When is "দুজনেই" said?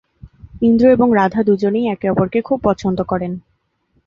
1.43-1.85